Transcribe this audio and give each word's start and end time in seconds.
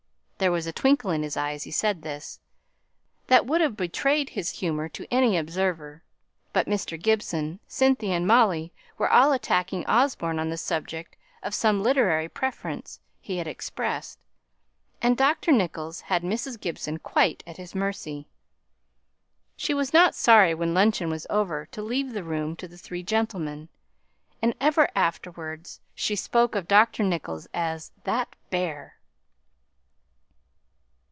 There 0.43 0.51
was 0.51 0.65
a 0.65 0.73
twinkle 0.73 1.11
in 1.11 1.21
his 1.21 1.37
eye 1.37 1.51
as 1.51 1.65
he 1.65 1.69
said 1.71 2.01
this, 2.01 2.39
that 3.27 3.45
would 3.45 3.61
have 3.61 3.77
betrayed 3.77 4.29
his 4.29 4.49
humour 4.57 4.89
to 4.89 5.05
any 5.13 5.37
observer; 5.37 6.01
but 6.51 6.65
Mr. 6.65 6.99
Gibson, 6.99 7.59
Cynthia, 7.67 8.15
and 8.15 8.25
Molly 8.25 8.73
were 8.97 9.07
all 9.11 9.33
attacking 9.33 9.85
Osborne 9.85 10.39
on 10.39 10.49
the 10.49 10.57
subject 10.57 11.15
of 11.43 11.53
some 11.53 11.83
literary 11.83 12.27
preference 12.27 12.99
he 13.19 13.37
had 13.37 13.45
expressed, 13.45 14.25
and 14.99 15.15
Dr. 15.15 15.51
Nicholls 15.51 16.01
had 16.01 16.23
Mrs. 16.23 16.59
Gibson 16.59 16.97
quite 16.97 17.43
at 17.45 17.57
his 17.57 17.75
mercy. 17.75 18.25
She 19.55 19.75
was 19.75 19.93
not 19.93 20.15
sorry 20.15 20.55
when 20.55 20.73
luncheon 20.73 21.11
was 21.11 21.27
over 21.29 21.67
to 21.67 21.83
leave 21.83 22.13
the 22.13 22.23
room 22.23 22.55
to 22.55 22.67
the 22.67 22.79
three 22.79 23.03
gentlemen; 23.03 23.69
and 24.41 24.55
ever 24.59 24.89
afterwards 24.95 25.81
she 25.93 26.15
spoke 26.15 26.55
of 26.55 26.67
Dr. 26.67 27.03
Nicholls 27.03 27.47
as 27.53 27.91
"that 28.05 28.35
bear." 28.49 28.97